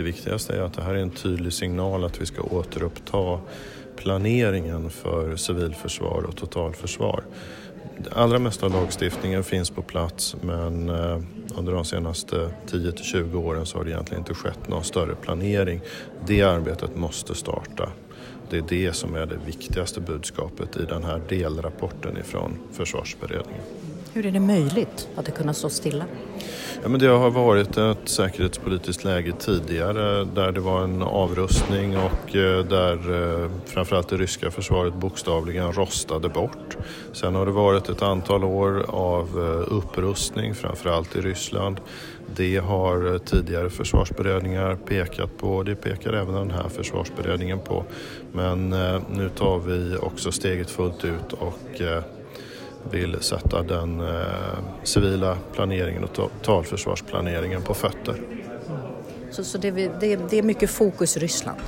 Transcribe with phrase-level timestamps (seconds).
[0.00, 3.40] Det viktigaste är att det här är en tydlig signal att vi ska återuppta
[3.96, 7.24] planeringen för civilförsvar och totalförsvar.
[7.98, 11.20] Det allra mesta av lagstiftningen finns på plats men eh,
[11.56, 15.80] under de senaste 10-20 åren så har det egentligen inte skett någon större planering.
[16.26, 17.90] Det arbetet måste starta.
[18.50, 23.62] Det är det som är det viktigaste budskapet i den här delrapporten ifrån försvarsberedningen.
[24.12, 26.04] Hur är det möjligt att det kunnat stå stilla?
[26.82, 32.36] Ja, men det har varit ett säkerhetspolitiskt läge tidigare där det var en avrustning och
[32.36, 36.76] eh, där eh, framförallt det ryska försvaret bokstavligen rostade bort.
[37.12, 41.80] Sen har det varit ett antal år av eh, upprustning, framförallt i Ryssland.
[42.36, 47.84] Det har tidigare försvarsberedningar pekat på, det pekar även den här försvarsberedningen på.
[48.32, 48.70] Men
[49.10, 51.80] nu tar vi också steget fullt ut och
[52.90, 58.14] vill sätta den eh, civila planeringen och totalförsvarsplaneringen på fötter.
[59.30, 61.58] Så, så det, det, det är mycket fokus Ryssland?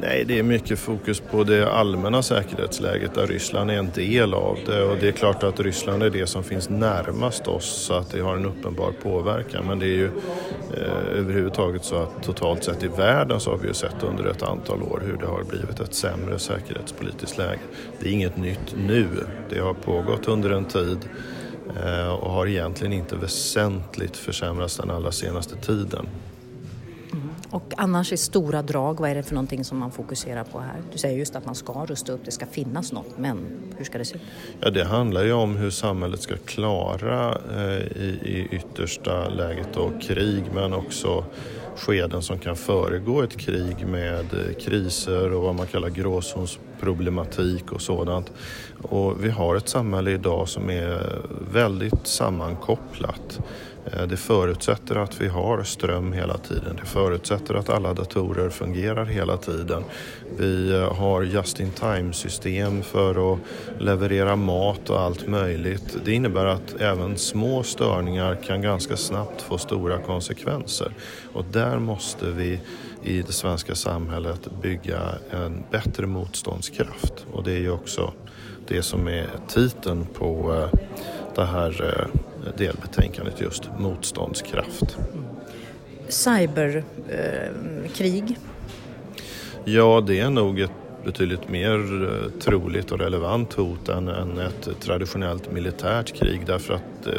[0.00, 4.58] Nej, det är mycket fokus på det allmänna säkerhetsläget där Ryssland är en del av
[4.66, 8.10] det och det är klart att Ryssland är det som finns närmast oss så att
[8.10, 9.66] det har en uppenbar påverkan.
[9.66, 10.10] Men det är ju
[10.76, 14.42] eh, överhuvudtaget så att totalt sett i världen så har vi ju sett under ett
[14.42, 17.60] antal år hur det har blivit ett sämre säkerhetspolitiskt läge.
[18.00, 19.06] Det är inget nytt nu,
[19.48, 20.98] det har pågått under en tid
[21.84, 26.06] eh, och har egentligen inte väsentligt försämrats den allra senaste tiden.
[27.50, 30.82] Och annars i stora drag, vad är det för någonting som man fokuserar på här?
[30.92, 33.46] Du säger just att man ska rusta upp, det ska finnas något, men
[33.76, 34.22] hur ska det se ut?
[34.60, 39.90] Ja, det handlar ju om hur samhället ska klara eh, i, i yttersta läget då
[40.00, 41.24] krig, men också
[41.78, 47.82] skeden som kan föregå ett krig med eh, kriser och vad man kallar gråzonsproblematik och
[47.82, 48.32] sådant.
[48.82, 53.40] Och vi har ett samhälle idag som är väldigt sammankopplat.
[53.92, 56.76] Eh, det förutsätter att vi har ström hela tiden.
[56.80, 59.82] Det förutsätter att alla datorer fungerar hela tiden.
[60.36, 63.38] Vi eh, har just-in-time-system för att
[63.78, 65.96] leverera mat och allt möjligt.
[66.04, 70.92] Det innebär att även små störningar kan ganska snabbt få stora konsekvenser.
[71.32, 72.60] Och där måste vi
[73.02, 77.26] i det svenska samhället bygga en bättre motståndskraft.
[77.32, 78.12] Och det är ju också
[78.68, 80.68] det som är titeln på eh,
[81.34, 82.08] det här
[82.56, 84.98] delbetänkandet just motståndskraft.
[86.08, 86.84] Cyberkrig?
[88.24, 88.36] Eh,
[89.64, 90.70] ja, det är nog ett
[91.04, 97.06] betydligt mer eh, troligt och relevant hot än, än ett traditionellt militärt krig därför att
[97.06, 97.12] eh,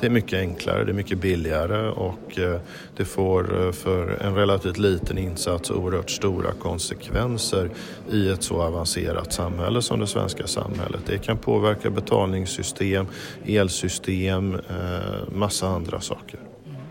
[0.00, 2.60] det är mycket enklare, det är mycket billigare och eh,
[2.96, 7.70] det får eh, för en relativt liten insats oerhört stora konsekvenser
[8.12, 11.00] i ett så avancerat samhälle som det svenska samhället.
[11.06, 13.06] Det kan påverka betalningssystem,
[13.46, 16.40] elsystem, eh, massa andra saker.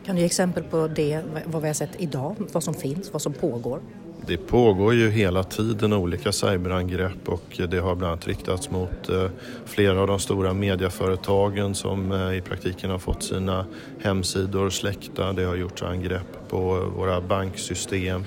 [0.06, 3.22] Kan du ge exempel på det, vad vi har sett idag, vad som finns, vad
[3.22, 3.80] som pågår?
[4.26, 9.30] Det pågår ju hela tiden olika cyberangrepp och det har bland annat riktats mot eh,
[9.66, 13.66] flera av de stora mediaföretagen som eh, i praktiken har fått sina
[14.00, 15.34] hemsidor släckta.
[15.34, 18.26] Det har gjorts angrepp på våra banksystem.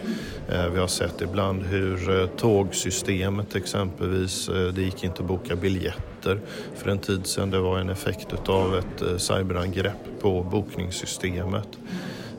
[0.48, 6.40] Eh, vi har sett ibland hur tågsystemet exempelvis, det gick inte att boka biljetter
[6.76, 7.50] för en tid sedan.
[7.50, 11.78] Det var en effekt av ett cyberangrepp på bokningssystemet.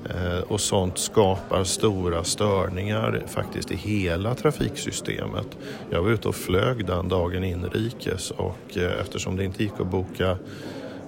[0.09, 5.57] Eh, och sånt skapar stora störningar faktiskt i hela trafiksystemet.
[5.89, 9.87] Jag var ute och flög den dagen inrikes och eh, eftersom det inte gick att
[9.87, 10.29] boka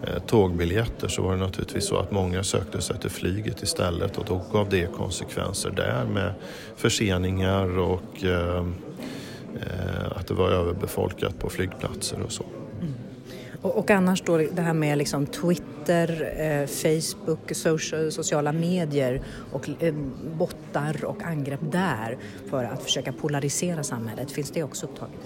[0.03, 4.25] eh, tågbiljetter så var det naturligtvis så att många sökte sig till flyget istället och
[4.25, 6.33] då gav det konsekvenser där med
[6.75, 8.75] förseningar och ehm,
[10.15, 12.45] att det var överbefolkat på flygplatser och så.
[12.81, 12.93] Mm.
[13.61, 19.21] Och, och, annars då det här med liksom Twitter, eh, Facebook, social, sociala medier
[19.51, 19.93] och eh,
[20.37, 22.17] bottar och angrepp där
[22.49, 24.31] för att försöka polarisera samhället.
[24.31, 25.19] Finns det också upptaget?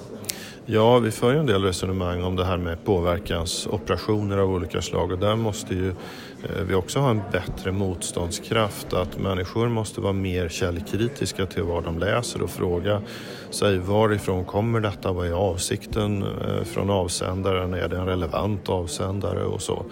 [0.69, 5.11] Ja, vi för ju en del resonemang om det här med påverkansoperationer av olika slag
[5.11, 8.93] och där måste ju eh, vi också ha en bättre motståndskraft.
[8.93, 13.01] Att människor måste vara mer källkritiska till vad de läser och fråga
[13.49, 15.11] sig varifrån kommer detta?
[15.11, 17.73] Vad är avsikten eh, från avsändaren?
[17.73, 19.85] Är det en relevant avsändare och så?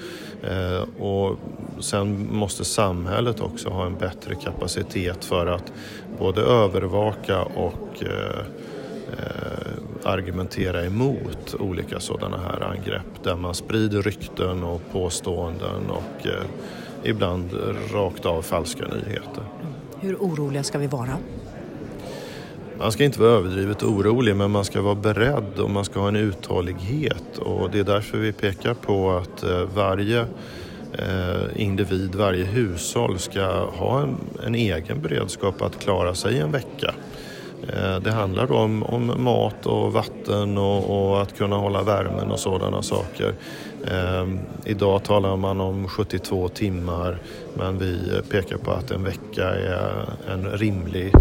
[0.44, 1.38] Eh, och
[1.80, 5.74] sen måste samhället också ha en bättre kapacitet för att
[6.20, 8.04] både övervaka och
[10.06, 16.44] argumentera emot olika sådana här angrepp där man sprider rykten och påståenden och eh,
[17.04, 17.50] ibland
[17.94, 19.44] rakt av falska nyheter.
[20.00, 21.18] Hur oroliga ska vi vara?
[22.80, 26.08] Man ska inte vara överdrivet orolig men man ska vara beredd och man ska ha
[26.08, 30.20] en uthållighet och det är därför vi pekar på att eh, varje
[30.94, 36.94] eh, individ, varje hushåll ska ha en, en egen beredskap att klara sig en vecka.
[37.74, 42.40] Eh, det handlar om, om mat och vatten och, och, att kunna hålla värmen och
[42.40, 43.34] sådana saker.
[43.88, 44.28] Eh,
[44.66, 47.18] idag talar man om 72 timmar
[47.54, 51.14] men vi pekar på att en vecka är en rimlig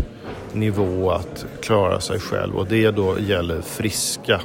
[0.53, 4.41] nivå att klara sig själv och det då gäller friska,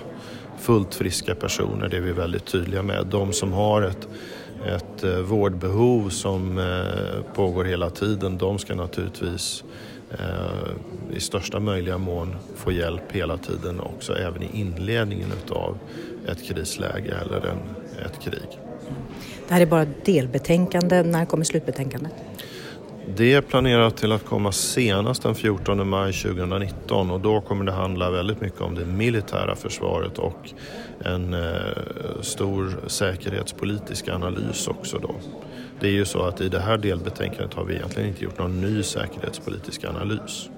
[0.59, 3.05] fullt friska personer, det är vi väldigt tydliga med.
[3.09, 4.07] De som har ett
[4.65, 9.63] ett eh, vårdbehov som eh, pågår hela tiden, de ska naturligtvis
[10.11, 15.77] Eh, i största möjliga mån få hjälp hela tiden också även i inledningen utav
[16.27, 17.57] ett krisläge eller en,
[18.05, 18.59] ett krig.
[19.47, 21.03] Det här är bara delbetänkande.
[21.03, 22.11] När kommer slutbetänkandet?
[23.07, 27.71] Det är planerat till att komma senast den 14 maj 2019 och då kommer det
[27.71, 30.49] handla väldigt mycket om det militära försvaret och
[31.05, 35.15] en eh, stor säkerhetspolitisk analys också då.
[35.79, 38.61] Det är ju så att i det här delbetänkandet har vi egentligen inte gjort någon
[38.61, 40.49] ny säkerhetspolitisk analys.